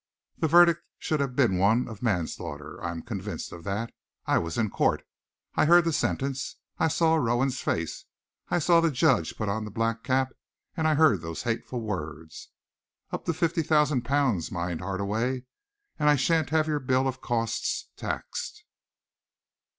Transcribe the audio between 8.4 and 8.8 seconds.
I